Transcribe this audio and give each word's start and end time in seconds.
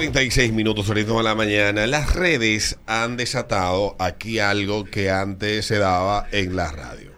36 0.00 0.54
minutos, 0.54 0.88
ritmo 0.88 1.18
de 1.18 1.24
la 1.24 1.34
mañana. 1.34 1.86
Las 1.86 2.14
redes 2.14 2.78
han 2.86 3.18
desatado 3.18 3.96
aquí 3.98 4.38
algo 4.38 4.86
que 4.86 5.10
antes 5.10 5.66
se 5.66 5.76
daba 5.76 6.26
en 6.32 6.56
la 6.56 6.72
radio. 6.72 7.10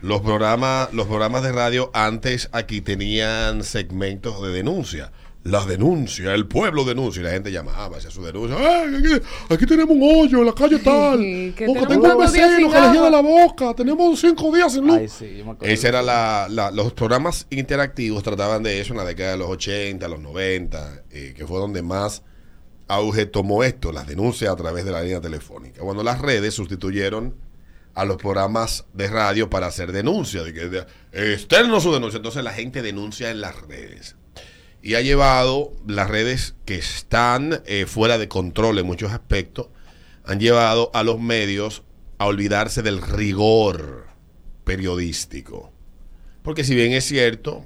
Los 0.00 0.20
programas, 0.20 0.92
los 0.92 1.08
programas 1.08 1.42
de 1.42 1.50
radio 1.50 1.90
antes 1.94 2.50
aquí 2.52 2.82
tenían 2.82 3.64
segmentos 3.64 4.40
de 4.40 4.50
denuncia. 4.50 5.10
La 5.44 5.64
denuncia, 5.64 6.34
el 6.34 6.46
pueblo 6.46 6.84
denuncia. 6.84 7.20
Y 7.20 7.24
la 7.24 7.30
gente 7.30 7.50
llamaba, 7.50 7.96
hacía 7.96 8.10
su 8.10 8.22
denuncia. 8.22 8.56
"Ay, 8.58 8.96
aquí, 8.96 9.24
aquí 9.54 9.66
tenemos 9.66 9.96
un 9.96 10.02
hoyo 10.02 10.40
en 10.40 10.46
la 10.46 10.52
calle 10.52 10.78
tal. 10.80 11.18
Que 11.56 11.66
Boca, 11.66 11.80
tenemos 11.86 11.88
tengo 11.88 12.16
un 12.18 12.20
vecino 12.32 12.68
que 12.68 12.74
le 12.74 12.78
agua". 12.78 12.92
llena 12.92 13.10
la 13.10 13.20
boca. 13.22 13.74
Tenemos 13.74 14.20
cinco 14.20 14.54
días 14.54 14.72
sin 14.74 14.86
luz. 14.86 15.10
Sí. 15.12 15.42
Ese 15.60 15.88
era 15.88 16.02
la, 16.02 16.48
la- 16.50 16.70
los 16.70 16.92
programas 16.92 17.46
interactivos 17.50 18.22
trataban 18.22 18.62
de 18.62 18.80
eso 18.80 18.92
en 18.92 18.98
la 18.98 19.04
década 19.04 19.30
de 19.32 19.38
los 19.38 19.48
80, 19.48 20.06
los 20.08 20.20
90, 20.20 21.04
eh, 21.10 21.32
que 21.36 21.46
fue 21.46 21.58
donde 21.58 21.82
más 21.82 22.22
auge 22.88 23.24
tomó 23.26 23.64
esto, 23.64 23.92
las 23.92 24.06
denuncias 24.06 24.50
a 24.52 24.56
través 24.56 24.84
de 24.84 24.90
la 24.92 25.02
línea 25.02 25.20
telefónica. 25.20 25.80
Cuando 25.82 26.02
las 26.02 26.20
redes 26.20 26.54
sustituyeron 26.54 27.34
a 27.94 28.04
los 28.04 28.16
programas 28.16 28.84
de 28.92 29.08
radio 29.08 29.48
para 29.50 29.66
hacer 29.68 29.92
denuncias, 29.92 30.44
de 30.44 30.52
que 30.52 30.68
de- 30.68 30.86
externo 31.34 31.80
su 31.80 31.92
denuncia, 31.92 32.16
entonces 32.18 32.42
la 32.44 32.52
gente 32.52 32.82
denuncia 32.82 33.30
en 33.30 33.40
las 33.40 33.56
redes. 33.62 34.16
Y 34.82 34.94
ha 34.94 35.00
llevado 35.00 35.72
las 35.86 36.08
redes 36.08 36.54
que 36.64 36.76
están 36.76 37.62
eh, 37.66 37.86
fuera 37.86 38.18
de 38.18 38.28
control 38.28 38.78
en 38.78 38.86
muchos 38.86 39.12
aspectos, 39.12 39.68
han 40.24 40.40
llevado 40.40 40.90
a 40.94 41.02
los 41.02 41.20
medios 41.20 41.82
a 42.18 42.26
olvidarse 42.26 42.82
del 42.82 43.00
rigor 43.00 44.08
periodístico. 44.64 45.72
Porque 46.42 46.64
si 46.64 46.74
bien 46.74 46.92
es 46.92 47.04
cierto, 47.04 47.64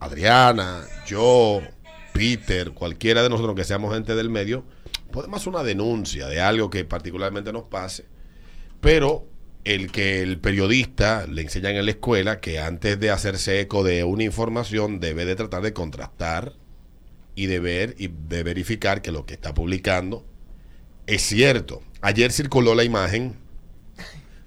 Adriana, 0.00 0.84
yo, 1.06 1.60
Peter, 2.12 2.72
cualquiera 2.72 3.22
de 3.22 3.30
nosotros 3.30 3.54
que 3.54 3.64
seamos 3.64 3.94
gente 3.94 4.14
del 4.14 4.30
medio, 4.30 4.64
podemos 5.10 5.40
hacer 5.40 5.50
una 5.50 5.62
denuncia 5.62 6.26
de 6.26 6.40
algo 6.40 6.70
que 6.70 6.84
particularmente 6.84 7.52
nos 7.52 7.64
pase, 7.64 8.06
pero 8.80 9.26
el 9.64 9.90
que 9.90 10.22
el 10.22 10.38
periodista 10.38 11.26
le 11.26 11.42
enseñan 11.42 11.76
en 11.76 11.84
la 11.86 11.92
escuela 11.92 12.40
que 12.40 12.58
antes 12.58 13.00
de 13.00 13.10
hacerse 13.10 13.60
eco 13.60 13.82
de 13.82 14.04
una 14.04 14.22
información 14.24 15.00
debe 15.00 15.24
de 15.24 15.36
tratar 15.36 15.62
de 15.62 15.72
contrastar 15.72 16.52
y 17.34 17.46
de 17.46 17.60
ver 17.60 17.94
y 17.98 18.08
de 18.08 18.42
verificar 18.42 19.00
que 19.02 19.10
lo 19.10 19.26
que 19.26 19.34
está 19.34 19.54
publicando 19.54 20.24
es 21.06 21.22
cierto. 21.22 21.82
Ayer 22.02 22.30
circuló 22.32 22.74
la 22.74 22.84
imagen 22.84 23.36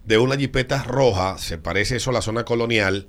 de 0.06 0.18
una 0.20 0.38
jipeta 0.38 0.84
roja, 0.84 1.38
se 1.38 1.58
parece 1.58 1.98
eso 1.98 2.12
a 2.12 2.14
la 2.14 2.22
zona 2.22 2.46
colonial, 2.46 3.08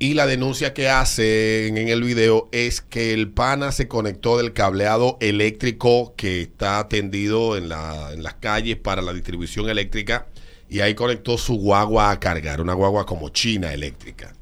y 0.00 0.14
la 0.14 0.26
denuncia 0.26 0.74
que 0.74 0.88
hacen 0.88 1.76
en 1.76 1.88
el 1.88 2.02
video 2.04 2.48
es 2.52 2.80
que 2.82 3.14
el 3.14 3.30
pana 3.30 3.72
se 3.72 3.88
conectó 3.88 4.36
del 4.38 4.52
cableado 4.52 5.16
eléctrico 5.20 6.14
que 6.16 6.40
está 6.42 6.86
tendido 6.88 7.56
en, 7.56 7.68
la- 7.68 8.12
en 8.12 8.22
las 8.22 8.34
calles 8.34 8.76
para 8.76 9.02
la 9.02 9.12
distribución 9.12 9.68
eléctrica 9.68 10.26
y 10.68 10.80
ahí 10.80 10.94
conectó 10.94 11.38
su 11.38 11.54
guagua 11.54 12.10
a 12.10 12.20
cargar, 12.20 12.60
una 12.60 12.74
guagua 12.74 13.06
como 13.06 13.28
china 13.30 13.72
eléctrica. 13.72 14.34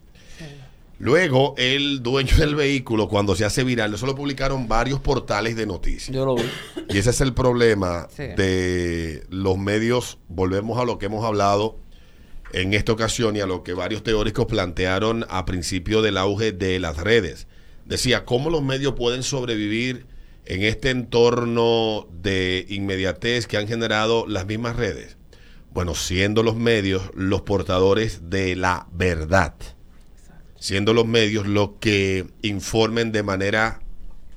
Luego, 0.98 1.55
el 1.58 2.02
dueño 2.02 2.36
del 2.38 2.55
vehículo, 2.55 3.06
cuando 3.08 3.36
se 3.36 3.44
hace 3.44 3.64
viral, 3.64 3.92
eso 3.92 4.06
lo 4.06 4.14
publicaron 4.14 4.66
varios 4.66 4.98
portales 5.00 5.54
de 5.54 5.66
noticias. 5.66 6.14
Yo 6.14 6.24
lo 6.24 6.36
vi. 6.36 6.42
Y 6.88 6.97
ese 6.98 7.10
es 7.10 7.20
el 7.20 7.34
problema 7.34 8.08
Sí. 8.16 8.22
de 8.22 9.24
los 9.28 9.58
medios. 9.58 10.16
Volvemos 10.28 10.78
a 10.80 10.84
lo 10.86 10.98
que 10.98 11.06
hemos 11.06 11.22
hablado 11.24 11.78
en 12.52 12.72
esta 12.72 12.92
ocasión 12.92 13.36
y 13.36 13.41
a 13.41 13.47
lo 13.47 13.62
que 13.62 13.74
varios 13.74 14.02
teóricos 14.02 14.47
plantearon 14.47 15.27
a 15.28 15.44
principio 15.44 16.00
del 16.00 16.16
auge 16.16 16.52
de 16.52 16.80
las 16.80 16.97
redes. 16.97 17.47
Decía, 17.84 18.24
¿cómo 18.24 18.48
los 18.48 18.62
medios 18.62 18.94
pueden 18.94 19.22
sobrevivir 19.22 20.06
en 20.47 20.62
este 20.62 20.88
entorno 20.91 22.08
de 22.22 22.64
inmediatez 22.70 23.47
que 23.47 23.58
han 23.58 23.69
generado 23.69 24.27
las 24.27 24.47
mismas 24.47 24.77
redes? 24.77 25.19
Bueno, 25.77 25.94
siendo 25.94 26.42
los 26.42 26.56
medios 26.56 27.10
los 27.12 27.42
portadores 27.42 28.31
de 28.31 28.56
la 28.56 28.87
verdad, 28.92 29.53
siendo 30.59 30.94
los 30.94 31.06
medios 31.06 31.47
los 31.47 31.72
que 31.81 32.25
informen 32.41 33.12
de 33.12 33.22
manera 33.22 33.81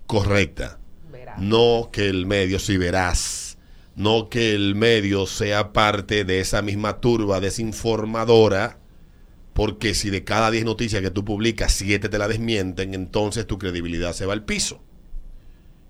correcta. 0.06 0.80
Verás. 1.10 1.40
No 1.40 1.92
que 1.94 2.10
el 2.10 2.26
medio, 2.26 2.60
si 2.60 2.76
verás, 2.76 3.58
no 3.96 4.28
que 4.28 4.54
el 4.54 4.76
medio 4.76 5.26
sea 5.28 5.72
parte 5.72 6.26
de 6.26 6.42
esa 6.42 6.62
misma 6.62 7.00
turba 7.00 7.40
desinformadora, 7.40 8.78
porque 9.54 9.94
si 9.94 10.10
de 10.10 10.26
cada 10.26 10.52
10 10.52 10.66
noticias 10.66 11.02
que 11.02 11.10
tú 11.10 11.24
publicas, 11.24 11.72
7 11.72 12.10
te 12.10 12.18
la 12.18 12.28
desmienten, 12.28 12.94
entonces 12.94 13.48
tu 13.48 13.58
credibilidad 13.58 14.12
se 14.12 14.26
va 14.26 14.34
al 14.34 14.44
piso. 14.44 14.84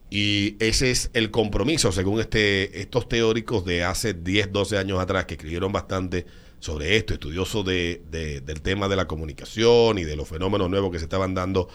Y 0.10 0.56
ese 0.60 0.90
es 0.92 1.12
el 1.14 1.30
compromiso, 1.30 1.92
según 1.92 2.20
este, 2.20 2.82
estos 2.82 3.08
teóricos 3.08 3.64
de 3.66 3.84
hace 3.84 4.14
10, 4.16 4.52
12 4.52 4.78
años 4.78 5.00
atrás, 5.00 5.26
que 5.26 5.36
escribieron 5.36 5.72
bastante 5.72 6.26
sobre 6.60 6.98
esto, 6.98 7.14
estudiosos 7.14 7.64
de- 7.66 8.02
de- 8.12 8.42
del 8.42 8.62
tema 8.62 8.88
de 8.90 8.96
la 8.96 9.08
comunicación 9.08 9.98
y 10.00 10.04
de 10.04 10.16
los 10.16 10.28
fenómenos 10.28 10.70
nuevos 10.70 10.92
que 10.92 10.98
se 11.00 11.06
estaban 11.06 11.34
dando 11.36 11.70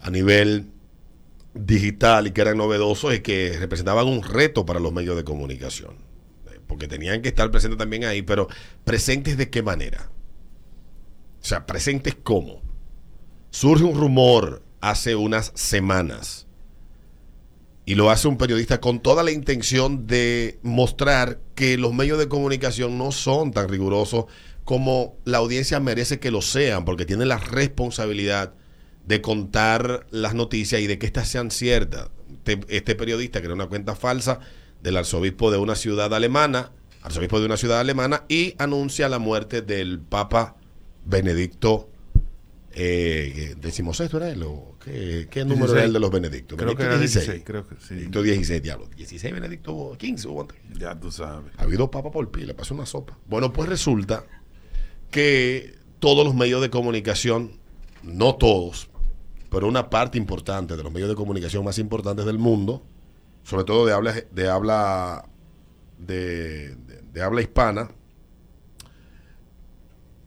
a 0.00 0.10
nivel 0.10 0.70
digital 1.54 2.26
y 2.26 2.30
que 2.32 2.42
eran 2.42 2.58
novedosos 2.58 3.14
y 3.14 3.20
que 3.20 3.56
representaban 3.58 4.06
un 4.06 4.22
reto 4.22 4.66
para 4.66 4.80
los 4.80 4.92
medios 4.92 5.16
de 5.16 5.24
comunicación. 5.24 5.94
Eh, 6.52 6.60
Porque 6.66 6.88
tenían 6.88 7.22
que 7.22 7.28
estar 7.30 7.50
presentes 7.50 7.78
también 7.78 8.04
ahí, 8.04 8.22
pero 8.22 8.48
presentes 8.84 9.36
de 9.38 9.48
qué 9.50 9.62
manera. 9.62 10.10
O 11.40 11.44
sea, 11.44 11.64
presentes 11.66 12.14
cómo. 12.22 12.60
Surge 13.50 13.82
un 13.84 13.98
rumor 13.98 14.62
hace 14.80 15.16
unas 15.16 15.52
semanas 15.54 16.46
y 17.88 17.94
lo 17.94 18.10
hace 18.10 18.28
un 18.28 18.36
periodista 18.36 18.82
con 18.82 19.00
toda 19.00 19.22
la 19.22 19.30
intención 19.30 20.06
de 20.06 20.58
mostrar 20.62 21.40
que 21.54 21.78
los 21.78 21.94
medios 21.94 22.18
de 22.18 22.28
comunicación 22.28 22.98
no 22.98 23.12
son 23.12 23.50
tan 23.50 23.70
rigurosos 23.70 24.26
como 24.64 25.16
la 25.24 25.38
audiencia 25.38 25.80
merece 25.80 26.20
que 26.20 26.30
lo 26.30 26.42
sean, 26.42 26.84
porque 26.84 27.06
tienen 27.06 27.28
la 27.28 27.38
responsabilidad 27.38 28.52
de 29.06 29.22
contar 29.22 30.06
las 30.10 30.34
noticias 30.34 30.82
y 30.82 30.86
de 30.86 30.98
que 30.98 31.06
éstas 31.06 31.28
sean 31.28 31.50
ciertas. 31.50 32.10
Este, 32.30 32.60
este 32.68 32.94
periodista 32.94 33.40
creó 33.40 33.54
una 33.54 33.68
cuenta 33.68 33.96
falsa 33.96 34.40
del 34.82 34.98
arzobispo 34.98 35.50
de 35.50 35.56
una 35.56 35.74
ciudad 35.74 36.12
alemana, 36.12 36.72
arzobispo 37.00 37.40
de 37.40 37.46
una 37.46 37.56
ciudad 37.56 37.80
alemana, 37.80 38.24
y 38.28 38.54
anuncia 38.58 39.08
la 39.08 39.18
muerte 39.18 39.62
del 39.62 39.98
Papa 39.98 40.56
Benedicto 41.06 41.88
eh, 42.80 43.54
decimosexto 43.60 44.18
era 44.18 44.30
él 44.30 44.42
o 44.44 44.76
qué, 44.84 45.26
qué 45.30 45.44
número 45.44 45.72
era 45.72 45.84
el 45.84 45.92
de 45.92 45.98
los 46.00 46.10
Benedictos 46.10 46.56
Creo 46.58 46.76
que 46.76 46.84
era 46.84 46.96
16. 46.96 47.26
16, 47.26 47.44
creo 47.44 47.66
que 47.66 47.74
sí. 47.80 47.94
Benedicto 47.94 48.22
16 48.22 48.62
diablo 48.62 48.86
16 48.96 49.34
Benedicto 49.34 49.96
15 49.98 50.28
hubo 50.28 50.40
antes. 50.42 50.56
Ya 50.78 50.98
tú 50.98 51.10
sabes. 51.10 51.52
ha 51.56 51.62
habido 51.62 51.90
papa 51.90 52.10
por 52.10 52.30
pila 52.30 52.54
pasó 52.54 52.74
una 52.74 52.86
sopa 52.86 53.18
bueno 53.26 53.52
pues 53.52 53.68
resulta 53.68 54.24
que 55.10 55.74
todos 55.98 56.24
los 56.24 56.34
medios 56.34 56.60
de 56.62 56.70
comunicación 56.70 57.58
no 58.02 58.36
todos 58.36 58.88
pero 59.50 59.66
una 59.66 59.90
parte 59.90 60.18
importante 60.18 60.76
de 60.76 60.82
los 60.82 60.92
medios 60.92 61.08
de 61.08 61.14
comunicación 61.16 61.64
más 61.64 61.78
importantes 61.78 62.26
del 62.26 62.38
mundo 62.38 62.84
sobre 63.42 63.64
todo 63.64 63.86
de 63.86 63.92
habla 63.92 64.14
de 64.30 64.48
habla 64.48 65.24
de, 65.98 66.76
de- 66.76 67.02
de 67.12 67.22
habla 67.22 67.40
hispana 67.40 67.90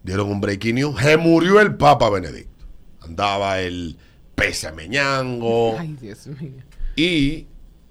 dieron 0.03 0.29
un 0.29 0.41
breaking 0.41 0.75
news 0.75 0.99
se 1.01 1.17
murió 1.17 1.59
el 1.59 1.75
papa 1.75 2.09
Benedicto 2.09 2.65
andaba 3.01 3.59
el 3.61 3.97
pesameñango 4.35 5.77
Ay, 5.79 5.97
Dios 5.99 6.27
mío. 6.27 6.63
y 6.95 7.47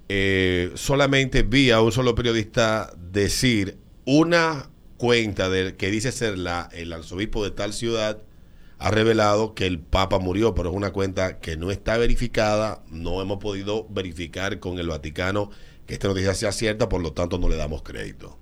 eh, 0.09 0.71
solamente 0.75 1.43
vi 1.43 1.71
a 1.71 1.81
un 1.81 1.91
solo 1.91 2.15
periodista 2.15 2.93
decir 3.11 3.77
una 4.05 4.69
cuenta 4.97 5.49
de, 5.49 5.75
que 5.75 5.89
dice 5.89 6.11
ser 6.11 6.37
la, 6.37 6.69
el 6.73 6.91
arzobispo 6.93 7.43
de 7.43 7.51
tal 7.51 7.73
ciudad 7.73 8.21
ha 8.77 8.89
revelado 8.89 9.53
que 9.53 9.67
el 9.67 9.79
Papa 9.79 10.17
murió, 10.17 10.55
pero 10.55 10.71
es 10.71 10.75
una 10.75 10.91
cuenta 10.91 11.39
que 11.39 11.55
no 11.55 11.69
está 11.69 11.97
verificada, 11.97 12.83
no 12.89 13.21
hemos 13.21 13.37
podido 13.37 13.87
verificar 13.89 14.59
con 14.59 14.79
el 14.79 14.87
Vaticano 14.87 15.51
que 15.85 15.93
esta 15.93 16.07
noticia 16.07 16.33
sea 16.33 16.51
cierta, 16.51 16.89
por 16.89 17.01
lo 17.01 17.13
tanto 17.13 17.37
no 17.37 17.47
le 17.47 17.57
damos 17.57 17.83
crédito. 17.83 18.39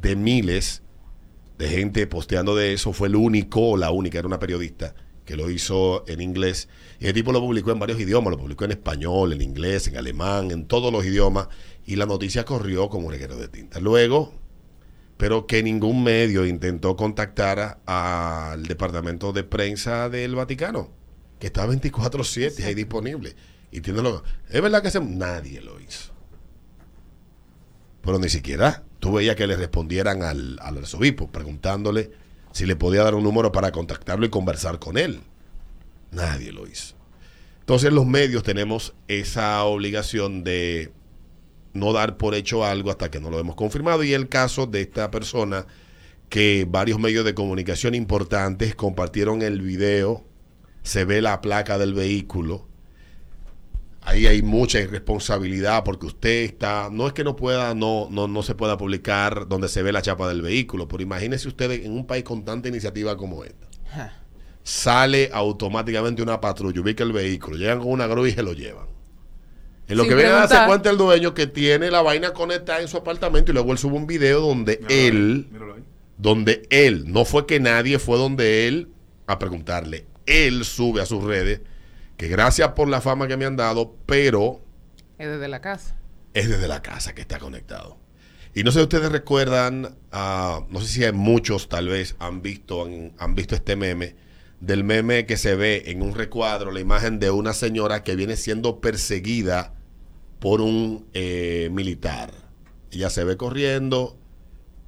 De 0.00 0.14
miles 0.14 0.82
de 1.58 1.68
gente 1.68 2.06
posteando 2.06 2.54
de 2.56 2.72
eso, 2.72 2.92
fue 2.92 3.08
el 3.08 3.16
único 3.16 3.70
o 3.70 3.76
la 3.76 3.90
única, 3.90 4.18
era 4.18 4.28
una 4.28 4.38
periodista 4.38 4.94
que 5.24 5.36
lo 5.36 5.50
hizo 5.50 6.04
en 6.08 6.20
inglés. 6.22 6.68
Y 7.00 7.06
el 7.06 7.12
tipo 7.12 7.32
lo 7.32 7.40
publicó 7.40 7.70
en 7.72 7.78
varios 7.78 8.00
idiomas, 8.00 8.30
lo 8.30 8.38
publicó 8.38 8.64
en 8.64 8.70
español, 8.70 9.32
en 9.34 9.42
inglés, 9.42 9.86
en 9.88 9.96
alemán, 9.98 10.50
en 10.52 10.66
todos 10.66 10.90
los 10.92 11.04
idiomas. 11.04 11.48
Y 11.84 11.96
la 11.96 12.06
noticia 12.06 12.44
corrió 12.44 12.88
como 12.88 13.08
un 13.08 13.12
reguero 13.12 13.36
de 13.36 13.48
tinta. 13.48 13.80
Luego, 13.80 14.32
pero 15.18 15.46
que 15.46 15.62
ningún 15.62 16.02
medio 16.02 16.46
intentó 16.46 16.96
contactar 16.96 17.80
al 17.84 18.62
departamento 18.66 19.32
de 19.32 19.44
prensa 19.44 20.08
del 20.08 20.34
Vaticano, 20.34 20.90
que 21.38 21.48
está 21.48 21.66
24-7 21.66 22.64
ahí 22.64 22.74
disponible. 22.74 23.34
Y 23.70 23.80
tiene 23.82 24.00
lo- 24.00 24.22
es 24.48 24.62
verdad 24.62 24.82
que 24.82 24.90
se- 24.90 25.00
nadie 25.00 25.60
lo 25.60 25.78
hizo. 25.80 26.12
Pero 28.00 28.18
ni 28.18 28.28
siquiera 28.30 28.84
tú 29.10 29.34
que 29.36 29.46
le 29.46 29.56
respondieran 29.56 30.22
al, 30.22 30.58
al 30.60 30.78
arzobispo 30.78 31.30
preguntándole 31.30 32.10
si 32.52 32.66
le 32.66 32.76
podía 32.76 33.02
dar 33.02 33.14
un 33.14 33.24
número 33.24 33.52
para 33.52 33.72
contactarlo 33.72 34.26
y 34.26 34.30
conversar 34.30 34.78
con 34.78 34.98
él. 34.98 35.20
Nadie 36.10 36.52
lo 36.52 36.66
hizo. 36.66 36.94
Entonces 37.60 37.92
los 37.92 38.06
medios 38.06 38.42
tenemos 38.42 38.94
esa 39.08 39.62
obligación 39.64 40.42
de 40.42 40.92
no 41.74 41.92
dar 41.92 42.16
por 42.16 42.34
hecho 42.34 42.64
algo 42.64 42.90
hasta 42.90 43.10
que 43.10 43.20
no 43.20 43.30
lo 43.30 43.38
hemos 43.38 43.56
confirmado. 43.56 44.02
Y 44.04 44.14
el 44.14 44.28
caso 44.28 44.66
de 44.66 44.82
esta 44.82 45.10
persona 45.10 45.66
que 46.28 46.66
varios 46.68 46.98
medios 46.98 47.24
de 47.24 47.34
comunicación 47.34 47.94
importantes 47.94 48.74
compartieron 48.74 49.42
el 49.42 49.60
video, 49.60 50.24
se 50.82 51.04
ve 51.04 51.22
la 51.22 51.40
placa 51.40 51.78
del 51.78 51.94
vehículo. 51.94 52.67
Ahí 54.08 54.26
hay 54.26 54.40
mucha 54.40 54.80
irresponsabilidad 54.80 55.84
porque 55.84 56.06
usted 56.06 56.44
está, 56.44 56.88
no 56.90 57.06
es 57.06 57.12
que 57.12 57.24
no 57.24 57.36
pueda, 57.36 57.74
no, 57.74 58.08
no, 58.10 58.26
no 58.26 58.42
se 58.42 58.54
pueda 58.54 58.78
publicar 58.78 59.46
donde 59.46 59.68
se 59.68 59.82
ve 59.82 59.92
la 59.92 60.00
chapa 60.00 60.26
del 60.26 60.40
vehículo, 60.40 60.88
pero 60.88 61.02
imagínese 61.02 61.46
usted 61.46 61.70
en 61.72 61.92
un 61.92 62.06
país 62.06 62.24
con 62.24 62.42
tanta 62.42 62.68
iniciativa 62.68 63.18
como 63.18 63.44
esta. 63.44 63.68
Sale 64.62 65.28
automáticamente 65.30 66.22
una 66.22 66.40
patrulla, 66.40 66.80
ubica 66.80 67.04
el 67.04 67.12
vehículo, 67.12 67.58
llegan 67.58 67.80
con 67.80 67.88
una 67.88 68.06
grúa 68.06 68.26
y 68.26 68.32
se 68.32 68.42
lo 68.42 68.54
llevan. 68.54 68.86
En 69.88 69.98
lo 69.98 70.04
que 70.04 70.14
viene 70.14 70.30
a 70.30 70.46
darse 70.46 70.66
cuenta 70.66 70.88
el 70.88 70.96
dueño 70.96 71.34
que 71.34 71.46
tiene 71.46 71.90
la 71.90 72.00
vaina 72.00 72.32
conectada 72.32 72.80
en 72.80 72.88
su 72.88 72.96
apartamento 72.96 73.50
y 73.50 73.54
luego 73.54 73.72
él 73.72 73.78
sube 73.78 73.96
un 73.96 74.06
video 74.06 74.40
donde 74.40 74.80
él, 74.88 75.50
donde 76.16 76.66
él, 76.70 77.12
no 77.12 77.26
fue 77.26 77.44
que 77.44 77.60
nadie 77.60 77.98
fue 77.98 78.16
donde 78.16 78.68
él 78.68 78.88
a 79.26 79.38
preguntarle, 79.38 80.06
él 80.24 80.64
sube 80.64 81.02
a 81.02 81.04
sus 81.04 81.22
redes 81.22 81.60
que 82.18 82.28
gracias 82.28 82.72
por 82.72 82.88
la 82.88 83.00
fama 83.00 83.26
que 83.26 83.38
me 83.38 83.46
han 83.46 83.56
dado, 83.56 83.96
pero... 84.04 84.60
Es 85.16 85.28
desde 85.28 85.48
la 85.48 85.62
casa. 85.62 85.96
Es 86.34 86.50
desde 86.50 86.68
la 86.68 86.82
casa 86.82 87.14
que 87.14 87.22
está 87.22 87.38
conectado. 87.38 87.96
Y 88.54 88.64
no 88.64 88.72
sé 88.72 88.80
si 88.80 88.82
ustedes 88.82 89.10
recuerdan, 89.10 89.96
uh, 90.12 90.64
no 90.68 90.80
sé 90.80 90.88
si 90.88 91.04
hay 91.04 91.12
muchos 91.12 91.70
tal 91.70 91.88
vez 91.88 92.16
han 92.18 92.42
visto, 92.42 92.84
han, 92.84 93.12
han 93.18 93.34
visto 93.34 93.54
este 93.54 93.76
meme, 93.76 94.16
del 94.60 94.84
meme 94.84 95.24
que 95.24 95.36
se 95.36 95.54
ve 95.54 95.84
en 95.86 96.02
un 96.02 96.14
recuadro, 96.14 96.72
la 96.72 96.80
imagen 96.80 97.20
de 97.20 97.30
una 97.30 97.54
señora 97.54 98.02
que 98.02 98.16
viene 98.16 98.36
siendo 98.36 98.80
perseguida 98.80 99.74
por 100.40 100.60
un 100.60 101.06
eh, 101.14 101.68
militar. 101.72 102.32
Ella 102.90 103.10
se 103.10 103.24
ve 103.24 103.36
corriendo 103.36 104.18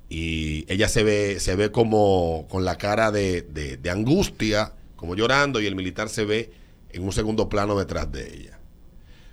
y 0.08 0.64
ella 0.72 0.88
se 0.88 1.04
ve, 1.04 1.38
se 1.38 1.54
ve 1.54 1.70
como 1.70 2.46
con 2.50 2.64
la 2.64 2.76
cara 2.76 3.12
de, 3.12 3.42
de, 3.42 3.90
angustia, 3.90 4.72
como 4.96 5.14
llorando, 5.14 5.60
y 5.60 5.66
el 5.66 5.76
militar 5.76 6.08
se 6.08 6.24
ve 6.24 6.52
en 6.92 7.04
un 7.04 7.12
segundo 7.12 7.48
plano 7.48 7.78
detrás 7.78 8.10
de 8.10 8.34
ella. 8.34 8.60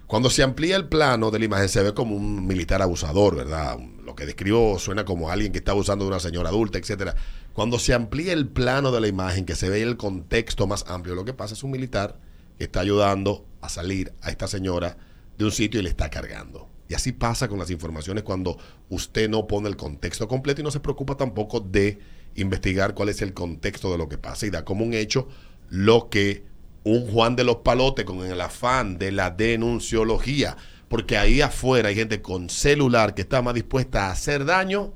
Cuando 0.08 0.30
se 0.30 0.42
amplía 0.42 0.78
el 0.78 0.88
plano 0.88 1.32
de 1.32 1.40
la 1.40 1.46
imagen, 1.46 1.68
se 1.68 1.84
ve 1.84 1.94
como 1.94 2.16
un 2.16 2.48
militar 2.48 2.82
abusador, 2.82 3.36
¿verdad? 3.36 3.78
Lo 4.06 4.16
que 4.16 4.26
describo 4.26 4.80
suena 4.80 5.04
como 5.04 5.30
alguien 5.30 5.52
que 5.52 5.58
está 5.58 5.72
abusando 5.72 6.06
de 6.06 6.12
una 6.12 6.22
señora 6.22 6.48
adulta, 6.48 6.78
etcétera. 6.78 7.14
Cuando 7.52 7.78
se 7.78 7.94
amplía 7.94 8.32
el 8.32 8.48
plano 8.48 8.92
de 8.92 9.02
la 9.02 9.10
imagen, 9.10 9.46
que 9.46 9.56
se 9.56 9.70
ve 9.70 9.82
el 9.82 9.98
contexto 9.98 10.66
más 10.66 10.86
amplio, 10.88 11.14
lo 11.14 11.26
que 11.26 11.34
pasa 11.34 11.56
es 11.56 11.64
un 11.64 11.72
militar 11.72 12.20
que 12.58 12.64
está 12.64 12.80
ayudando 12.80 13.46
a 13.60 13.68
salir 13.68 14.14
a 14.22 14.30
esta 14.30 14.48
señora 14.48 14.98
de 15.38 15.44
un 15.44 15.52
sitio 15.52 15.82
y 15.82 15.84
le 15.84 15.90
está 15.90 16.10
cargando. 16.10 16.70
Y 16.90 16.94
así 16.94 17.12
pasa 17.12 17.50
con 17.50 17.60
las 17.60 17.70
informaciones 17.70 18.24
cuando 18.24 18.58
usted 18.90 19.30
no 19.30 19.46
pone 19.46 19.68
el 19.68 19.76
contexto 19.76 20.28
completo 20.30 20.62
y 20.62 20.64
no 20.64 20.72
se 20.72 20.80
preocupa 20.80 21.18
tampoco 21.18 21.60
de 21.60 22.00
investigar 22.36 22.94
cuál 22.94 23.10
es 23.10 23.22
el 23.22 23.34
contexto 23.34 23.92
de 23.92 23.98
lo 23.98 24.08
que 24.08 24.18
pasa 24.18 24.46
y 24.46 24.52
da 24.52 24.64
como 24.64 24.86
un 24.86 24.94
hecho 24.94 25.28
lo 25.70 26.10
que 26.10 26.46
un 26.92 27.12
Juan 27.12 27.36
de 27.36 27.44
los 27.44 27.58
Palotes 27.58 28.06
con 28.06 28.24
el 28.26 28.40
afán 28.42 28.98
de 28.98 29.12
la 29.12 29.30
denunciología, 29.32 30.58
porque 30.88 31.18
ahí 31.18 31.42
afuera 31.42 31.90
hay 31.90 31.96
gente 31.96 32.22
con 32.22 32.50
celular 32.50 33.14
que 33.14 33.22
está 33.22 33.42
más 33.42 33.54
dispuesta 33.54 34.08
a 34.08 34.12
hacer 34.12 34.46
daño 34.46 34.94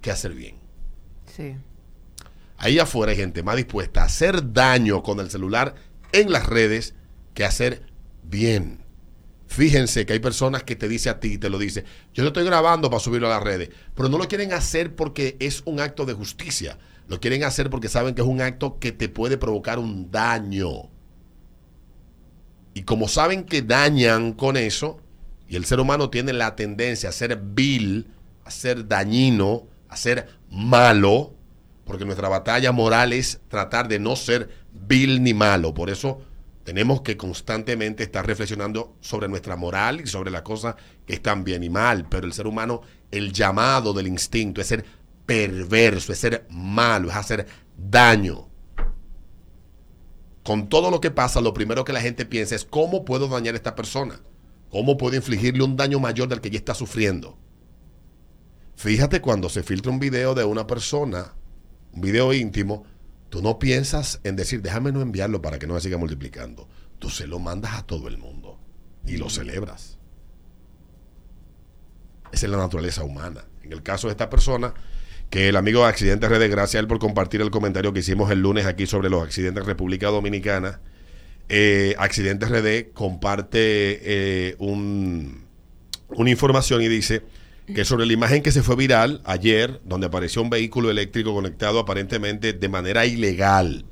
que 0.00 0.10
a 0.10 0.14
hacer 0.14 0.34
bien. 0.34 0.56
Sí. 1.34 1.56
Ahí 2.58 2.78
afuera 2.78 3.12
hay 3.12 3.18
gente 3.18 3.42
más 3.42 3.56
dispuesta 3.56 4.02
a 4.02 4.06
hacer 4.06 4.52
daño 4.52 5.02
con 5.02 5.20
el 5.20 5.30
celular 5.30 5.74
en 6.12 6.32
las 6.32 6.46
redes 6.46 6.94
que 7.34 7.44
a 7.44 7.48
hacer 7.48 7.86
bien. 8.22 8.84
Fíjense 9.46 10.06
que 10.06 10.12
hay 10.12 10.18
personas 10.18 10.64
que 10.64 10.76
te 10.76 10.88
dicen 10.88 11.12
a 11.12 11.20
ti, 11.20 11.38
te 11.38 11.50
lo 11.50 11.58
dice, 11.58 11.84
yo 12.12 12.24
lo 12.24 12.28
estoy 12.28 12.44
grabando 12.44 12.90
para 12.90 13.00
subirlo 13.00 13.28
a 13.28 13.30
las 13.30 13.42
redes, 13.42 13.70
pero 13.94 14.08
no 14.08 14.18
lo 14.18 14.26
quieren 14.26 14.52
hacer 14.52 14.96
porque 14.96 15.36
es 15.38 15.62
un 15.66 15.78
acto 15.78 16.04
de 16.04 16.14
justicia, 16.14 16.78
lo 17.06 17.20
quieren 17.20 17.44
hacer 17.44 17.70
porque 17.70 17.88
saben 17.88 18.14
que 18.14 18.22
es 18.22 18.26
un 18.26 18.40
acto 18.40 18.78
que 18.78 18.90
te 18.90 19.08
puede 19.08 19.38
provocar 19.38 19.78
un 19.78 20.10
daño. 20.10 20.90
Y 22.76 22.82
como 22.82 23.08
saben 23.08 23.44
que 23.44 23.62
dañan 23.62 24.34
con 24.34 24.58
eso, 24.58 25.00
y 25.48 25.56
el 25.56 25.64
ser 25.64 25.80
humano 25.80 26.10
tiene 26.10 26.34
la 26.34 26.56
tendencia 26.56 27.08
a 27.08 27.12
ser 27.12 27.40
vil, 27.42 28.06
a 28.44 28.50
ser 28.50 28.86
dañino, 28.86 29.66
a 29.88 29.96
ser 29.96 30.28
malo, 30.50 31.32
porque 31.86 32.04
nuestra 32.04 32.28
batalla 32.28 32.72
moral 32.72 33.14
es 33.14 33.40
tratar 33.48 33.88
de 33.88 33.98
no 33.98 34.14
ser 34.14 34.50
vil 34.74 35.22
ni 35.22 35.32
malo. 35.32 35.72
Por 35.72 35.88
eso 35.88 36.20
tenemos 36.64 37.00
que 37.00 37.16
constantemente 37.16 38.02
estar 38.02 38.26
reflexionando 38.26 38.94
sobre 39.00 39.26
nuestra 39.26 39.56
moral 39.56 40.02
y 40.02 40.06
sobre 40.06 40.30
las 40.30 40.42
cosas 40.42 40.74
que 41.06 41.14
están 41.14 41.44
bien 41.44 41.64
y 41.64 41.70
mal. 41.70 42.06
Pero 42.10 42.26
el 42.26 42.34
ser 42.34 42.46
humano, 42.46 42.82
el 43.10 43.32
llamado 43.32 43.94
del 43.94 44.06
instinto 44.06 44.60
es 44.60 44.66
ser 44.66 44.84
perverso, 45.24 46.12
es 46.12 46.18
ser 46.18 46.46
malo, 46.50 47.08
es 47.08 47.16
hacer 47.16 47.46
daño. 47.74 48.48
Con 50.46 50.68
todo 50.68 50.90
lo 50.90 51.00
que 51.00 51.10
pasa, 51.10 51.40
lo 51.40 51.52
primero 51.52 51.84
que 51.84 51.92
la 51.92 52.00
gente 52.00 52.24
piensa 52.24 52.54
es 52.54 52.64
cómo 52.64 53.04
puedo 53.04 53.28
dañar 53.28 53.54
a 53.54 53.58
esta 53.58 53.74
persona. 53.74 54.20
¿Cómo 54.70 54.96
puedo 54.96 55.16
infligirle 55.16 55.64
un 55.64 55.76
daño 55.76 55.98
mayor 55.98 56.28
del 56.28 56.40
que 56.40 56.50
ya 56.50 56.58
está 56.58 56.74
sufriendo? 56.74 57.36
Fíjate 58.76 59.20
cuando 59.20 59.48
se 59.48 59.62
filtra 59.62 59.90
un 59.90 59.98
video 59.98 60.34
de 60.34 60.44
una 60.44 60.66
persona, 60.66 61.34
un 61.92 62.00
video 62.00 62.32
íntimo, 62.32 62.84
Tú 63.28 63.42
no 63.42 63.58
piensas 63.58 64.20
en 64.24 64.36
decir, 64.36 64.62
déjame 64.62 64.92
no 64.92 65.02
enviarlo 65.02 65.42
para 65.42 65.58
que 65.58 65.66
no 65.66 65.74
se 65.74 65.82
siga 65.82 65.98
multiplicando. 65.98 66.68
Tú 66.98 67.10
se 67.10 67.26
lo 67.26 67.38
mandas 67.38 67.74
a 67.74 67.82
todo 67.82 68.08
el 68.08 68.18
mundo 68.18 68.58
y 69.04 69.16
lo 69.16 69.28
celebras. 69.28 69.98
Esa 72.32 72.46
es 72.46 72.50
la 72.50 72.58
naturaleza 72.58 73.04
humana. 73.04 73.44
En 73.62 73.72
el 73.72 73.82
caso 73.82 74.06
de 74.06 74.12
esta 74.12 74.30
persona, 74.30 74.72
que 75.30 75.48
el 75.48 75.56
amigo 75.56 75.82
de 75.82 75.88
Accidentes 75.88 76.28
Redes, 76.28 76.50
gracias 76.50 76.76
a 76.76 76.80
él 76.80 76.86
por 76.86 76.98
compartir 76.98 77.40
el 77.40 77.50
comentario 77.50 77.92
que 77.92 78.00
hicimos 78.00 78.30
el 78.30 78.40
lunes 78.40 78.66
aquí 78.66 78.86
sobre 78.86 79.10
los 79.10 79.22
accidentes 79.22 79.62
en 79.62 79.66
República 79.66 80.08
Dominicana. 80.08 80.80
Eh, 81.48 81.94
Accidentes 81.98 82.48
RD 82.48 82.92
comparte 82.92 83.58
eh, 83.60 84.56
un, 84.58 85.44
una 86.08 86.30
información 86.30 86.82
y 86.82 86.88
dice 86.88 87.22
que 87.74 87.84
sobre 87.84 88.06
la 88.06 88.12
imagen 88.12 88.42
que 88.42 88.52
se 88.52 88.62
fue 88.62 88.76
viral 88.76 89.20
ayer, 89.24 89.80
donde 89.84 90.06
apareció 90.06 90.42
un 90.42 90.50
vehículo 90.50 90.90
eléctrico 90.90 91.34
conectado 91.34 91.80
aparentemente 91.80 92.52
de 92.52 92.68
manera 92.68 93.06
ilegal 93.06 93.84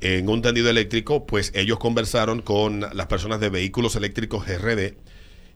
en 0.00 0.28
un 0.28 0.42
tendido 0.42 0.70
eléctrico, 0.70 1.26
pues 1.26 1.50
ellos 1.54 1.78
conversaron 1.78 2.40
con 2.40 2.80
las 2.80 3.06
personas 3.06 3.40
de 3.40 3.48
vehículos 3.48 3.96
eléctricos 3.96 4.46
GRD 4.46 4.96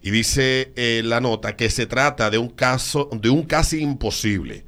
y 0.03 0.11
dice 0.11 0.73
eh, 0.75 1.03
la 1.05 1.21
nota 1.21 1.57
que 1.57 1.71
se 1.71 1.87
trata 1.87 2.29
de 2.29 2.39
un 2.39 2.49
caso, 2.49 3.09
de 3.13 3.31
un 3.31 3.45
casi 3.45 3.81
imposible. 3.81 4.65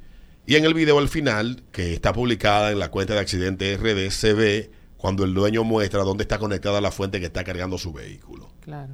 Y 0.47 0.55
en 0.55 0.65
el 0.65 0.73
video 0.73 0.99
al 0.99 1.09
final, 1.09 1.63
que 1.71 1.93
está 1.93 2.13
publicada 2.13 2.71
en 2.71 2.79
la 2.79 2.91
cuenta 2.91 3.13
de 3.13 3.19
accidente 3.19 3.75
RD, 3.77 4.11
se 4.11 4.33
ve 4.33 4.71
cuando 4.97 5.23
el 5.23 5.33
dueño 5.33 5.63
muestra 5.63 6.03
dónde 6.03 6.23
está 6.23 6.37
conectada 6.37 6.81
la 6.81 6.91
fuente 6.91 7.19
que 7.19 7.25
está 7.25 7.43
cargando 7.43 7.77
su 7.77 7.91
vehículo. 7.91 8.51
Claro. 8.61 8.93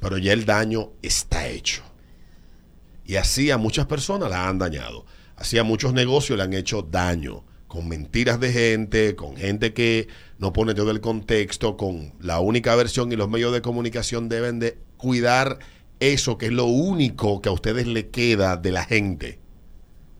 Pero 0.00 0.16
ya 0.16 0.32
el 0.32 0.46
daño 0.46 0.92
está 1.02 1.48
hecho. 1.48 1.82
Y 3.04 3.16
así 3.16 3.50
a 3.50 3.58
muchas 3.58 3.86
personas 3.86 4.30
la 4.30 4.48
han 4.48 4.58
dañado. 4.58 5.04
Así 5.36 5.58
a 5.58 5.64
muchos 5.64 5.92
negocios 5.92 6.38
le 6.38 6.44
han 6.44 6.54
hecho 6.54 6.82
daño. 6.82 7.44
Con 7.68 7.86
mentiras 7.86 8.40
de 8.40 8.52
gente, 8.52 9.14
con 9.16 9.36
gente 9.36 9.74
que 9.74 10.08
no 10.38 10.52
pone 10.52 10.74
todo 10.74 10.90
el 10.90 11.00
contexto, 11.00 11.76
con 11.76 12.14
la 12.20 12.40
única 12.40 12.74
versión 12.74 13.12
y 13.12 13.16
los 13.16 13.28
medios 13.28 13.52
de 13.52 13.62
comunicación 13.62 14.28
deben 14.28 14.58
de 14.58 14.78
cuidar 14.96 15.58
eso 16.00 16.38
que 16.38 16.46
es 16.46 16.52
lo 16.52 16.64
único 16.64 17.42
que 17.42 17.50
a 17.50 17.52
ustedes 17.52 17.86
le 17.86 18.08
queda 18.08 18.56
de 18.56 18.72
la 18.72 18.84
gente. 18.84 19.38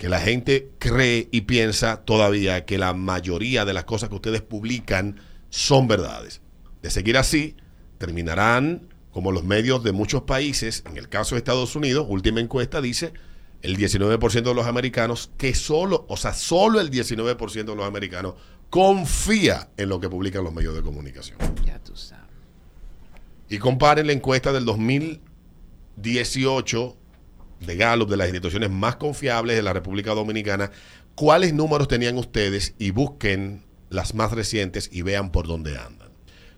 Que 0.01 0.09
la 0.09 0.19
gente 0.19 0.73
cree 0.79 1.29
y 1.31 1.43
piensa 1.43 2.05
todavía 2.05 2.65
que 2.65 2.79
la 2.79 2.95
mayoría 2.95 3.67
de 3.67 3.75
las 3.75 3.85
cosas 3.85 4.09
que 4.09 4.15
ustedes 4.15 4.41
publican 4.41 5.21
son 5.51 5.89
verdades. 5.89 6.41
De 6.81 6.89
seguir 6.89 7.19
así, 7.19 7.55
terminarán 7.99 8.89
como 9.11 9.31
los 9.31 9.45
medios 9.45 9.85
de 9.85 9.93
muchos 9.93 10.23
países, 10.23 10.85
en 10.87 10.97
el 10.97 11.11
caso 11.11 11.35
de 11.35 11.41
Estados 11.41 11.77
Unidos, 11.77 12.07
última 12.09 12.41
encuesta 12.41 12.81
dice 12.81 13.13
el 13.61 13.77
19% 13.77 14.43
de 14.43 14.55
los 14.55 14.67
americanos 14.67 15.33
que 15.37 15.55
solo, 15.55 16.07
o 16.09 16.17
sea, 16.17 16.33
solo 16.33 16.81
el 16.81 16.91
19% 16.91 17.53
de 17.53 17.77
los 17.77 17.85
americanos 17.85 18.37
confía 18.71 19.69
en 19.77 19.91
lo 19.91 20.01
que 20.01 20.09
publican 20.09 20.45
los 20.45 20.55
medios 20.55 20.75
de 20.75 20.81
comunicación. 20.81 21.37
Ya 21.67 21.79
tú 21.79 21.95
sabes. 21.95 22.25
Y 23.51 23.59
comparen 23.59 24.07
la 24.07 24.15
encuesta 24.15 24.51
del 24.51 24.65
2018 24.65 26.97
de 27.61 27.77
Gallup, 27.77 28.11
de 28.11 28.17
las 28.17 28.29
instituciones 28.29 28.71
más 28.71 28.97
confiables 28.97 29.57
de 29.57 29.63
la 29.63 29.73
República 29.73 30.15
Dominicana, 30.15 30.71
cuáles 31.15 31.55
números 31.55 31.89
tenían 31.89 32.17
ustedes 32.17 32.75
y 32.79 32.91
busquen 32.91 33.65
las 33.89 34.15
más 34.15 34.33
recientes 34.33 34.89
y 34.93 35.03
vean 35.03 35.31
por 35.33 35.47
dónde 35.47 35.79
andan 35.79 36.11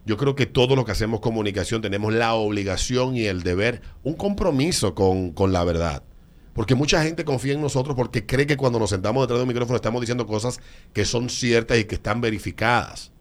yo 0.05 0.17
creo 0.17 0.35
que 0.35 0.47
todo 0.47 0.75
lo 0.75 0.85
que 0.85 0.93
hacemos 0.93 1.21
comunicación 1.21 1.81
tenemos 1.81 2.13
la 2.13 2.35
obligación 2.35 3.17
y 3.17 3.27
el 3.27 3.43
deber, 3.43 3.83
un 4.03 4.15
compromiso 4.15 4.95
con, 4.95 5.53
la 5.53 5.65
verdad. 5.65 6.03
Porque 6.55 6.75
mucha 6.75 7.03
gente 7.03 7.25
confía 7.25 7.55
en 7.55 7.61
nosotros 7.61 7.97
porque 7.97 8.27
cree 8.27 8.47
que 8.47 8.57
cuando 8.57 8.79
nos 8.79 8.91
sentamos 8.91 9.23
detrás 9.23 9.39
de 9.39 9.43
un 9.45 9.49
micrófono 9.49 9.77
estamos 9.77 10.01
diciendo 10.01 10.27
cosas 10.27 10.61
que 10.93 11.05
son 11.05 11.31
ciertas 11.31 11.79
y 11.79 11.85
que 11.85 11.95
están 11.95 12.21
verificadas. 12.21 13.13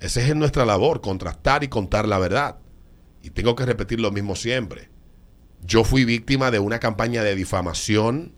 Esa 0.00 0.20
es 0.20 0.34
nuestra 0.34 0.64
labor, 0.64 1.00
contrastar 1.00 1.62
y 1.62 1.68
contar 1.68 2.08
la 2.08 2.18
verdad. 2.18 2.56
Y 3.22 3.30
tengo 3.30 3.54
que 3.54 3.66
repetir 3.66 4.00
lo 4.00 4.10
mismo 4.10 4.34
siempre. 4.34 4.88
Yo 5.64 5.84
fui 5.84 6.04
víctima 6.04 6.50
de 6.50 6.58
una 6.58 6.78
campaña 6.78 7.22
de 7.22 7.34
difamación 7.34 8.32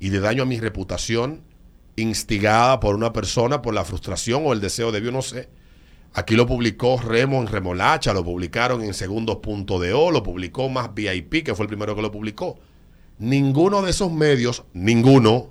y 0.00 0.10
de 0.10 0.20
daño 0.20 0.42
a 0.42 0.46
mi 0.46 0.60
reputación 0.60 1.42
instigada 1.96 2.80
por 2.80 2.94
una 2.94 3.12
persona 3.12 3.62
por 3.62 3.74
la 3.74 3.84
frustración 3.84 4.42
o 4.44 4.52
el 4.52 4.60
deseo 4.60 4.92
de 4.92 5.02
yo 5.02 5.10
no 5.12 5.22
sé. 5.22 5.48
Aquí 6.14 6.36
lo 6.36 6.46
publicó 6.46 6.98
Remo 6.98 7.40
en 7.40 7.48
Remolacha, 7.48 8.12
lo 8.12 8.24
publicaron 8.24 8.82
en 8.82 8.94
Segundos.do, 8.94 10.10
lo 10.10 10.22
publicó 10.22 10.68
más 10.68 10.94
VIP, 10.94 11.44
que 11.44 11.54
fue 11.54 11.64
el 11.64 11.68
primero 11.68 11.94
que 11.94 12.02
lo 12.02 12.10
publicó. 12.10 12.58
Ninguno 13.18 13.82
de 13.82 13.90
esos 13.90 14.10
medios, 14.10 14.64
ninguno, 14.72 15.50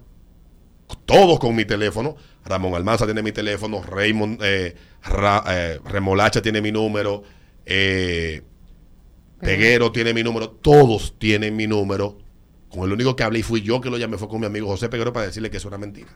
todos 1.05 1.39
con 1.39 1.55
mi 1.55 1.65
teléfono, 1.65 2.15
Ramón 2.43 2.73
Almanza 2.75 3.05
tiene 3.05 3.21
mi 3.21 3.31
teléfono, 3.31 3.83
Raymond 3.83 4.41
eh, 4.41 4.75
eh, 5.49 5.79
Remolacha 5.85 6.41
tiene 6.41 6.61
mi 6.61 6.71
número, 6.71 7.23
eh, 7.65 8.41
Peguero 9.39 9.91
tiene 9.91 10.13
mi 10.13 10.23
número, 10.23 10.49
todos 10.49 11.17
tienen 11.19 11.55
mi 11.55 11.67
número. 11.67 12.17
Con 12.69 12.83
el 12.83 12.91
único 12.91 13.15
que 13.15 13.23
hablé 13.23 13.39
y 13.39 13.43
fui 13.43 13.61
yo 13.61 13.79
que 13.81 13.89
lo 13.89 13.97
llamé 13.97 14.17
fue 14.17 14.27
con 14.27 14.39
mi 14.39 14.45
amigo 14.45 14.67
José 14.67 14.89
Peguero 14.89 15.13
para 15.13 15.27
decirle 15.27 15.49
que 15.49 15.57
eso 15.57 15.67
era 15.67 15.77
mentira. 15.77 16.09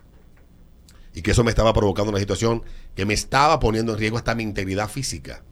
Y 1.14 1.22
que 1.22 1.32
eso 1.32 1.44
me 1.44 1.52
estaba 1.52 1.74
provocando 1.74 2.10
una 2.10 2.20
situación 2.20 2.64
que 2.96 3.06
me 3.06 3.14
estaba 3.14 3.60
poniendo 3.60 3.94
en 3.94 4.00
riesgo 4.00 4.18
hasta 4.18 4.36
mi 4.36 4.44
integridad 4.44 4.90
física. 4.90 5.44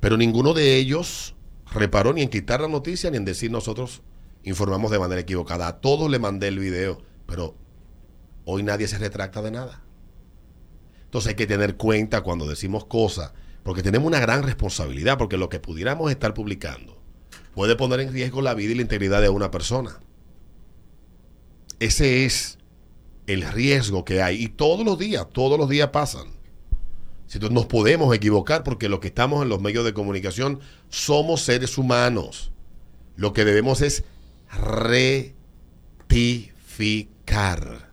Pero 0.00 0.16
ninguno 0.16 0.54
de 0.54 0.76
ellos 0.76 1.34
reparó 1.72 2.12
ni 2.12 2.22
en 2.22 2.30
quitar 2.30 2.60
la 2.60 2.68
noticia 2.68 3.10
ni 3.10 3.18
en 3.18 3.24
decir 3.24 3.50
nosotros 3.50 4.02
informamos 4.42 4.90
de 4.90 4.98
manera 4.98 5.20
equivocada. 5.20 5.68
A 5.68 5.80
todos 5.80 6.10
le 6.10 6.18
mandé 6.18 6.48
el 6.48 6.58
video, 6.58 7.02
pero 7.26 7.54
hoy 8.44 8.62
nadie 8.62 8.88
se 8.88 8.98
retracta 8.98 9.42
de 9.42 9.50
nada. 9.50 9.82
Entonces 11.04 11.30
hay 11.30 11.34
que 11.34 11.46
tener 11.46 11.76
cuenta 11.76 12.22
cuando 12.22 12.46
decimos 12.46 12.84
cosas, 12.86 13.32
porque 13.62 13.82
tenemos 13.82 14.06
una 14.06 14.20
gran 14.20 14.42
responsabilidad, 14.42 15.18
porque 15.18 15.36
lo 15.36 15.48
que 15.48 15.60
pudiéramos 15.60 16.10
estar 16.10 16.34
publicando 16.34 17.00
puede 17.54 17.76
poner 17.76 18.00
en 18.00 18.12
riesgo 18.12 18.42
la 18.42 18.54
vida 18.54 18.72
y 18.72 18.76
la 18.76 18.82
integridad 18.82 19.20
de 19.20 19.28
una 19.28 19.50
persona. 19.50 20.00
Ese 21.78 22.24
es 22.24 22.58
el 23.26 23.42
riesgo 23.42 24.04
que 24.04 24.22
hay. 24.22 24.42
Y 24.42 24.48
todos 24.48 24.84
los 24.84 24.98
días, 24.98 25.26
todos 25.32 25.58
los 25.58 25.68
días 25.68 25.90
pasan. 25.90 26.28
Entonces 27.32 27.52
nos 27.52 27.66
podemos 27.66 28.14
equivocar 28.14 28.64
porque 28.64 28.88
los 28.88 29.00
que 29.00 29.08
estamos 29.08 29.42
en 29.42 29.48
los 29.48 29.60
medios 29.60 29.84
de 29.84 29.94
comunicación 29.94 30.60
somos 30.88 31.42
seres 31.42 31.78
humanos. 31.78 32.50
Lo 33.16 33.32
que 33.32 33.44
debemos 33.44 33.82
es 33.82 34.04
rectificar 36.08 37.90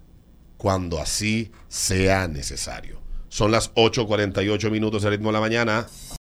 cuando 0.57 0.99
así 0.99 1.51
sea 1.67 2.27
necesario. 2.27 2.96
Son 3.37 3.51
las 3.51 3.71
8.48 3.75 4.71
minutos 4.71 5.03
del 5.03 5.11
ritmo 5.11 5.29
de 5.29 5.33
la 5.33 5.39
mañana. 5.39 5.85